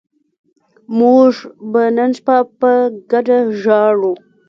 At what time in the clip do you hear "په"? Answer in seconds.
2.59-2.71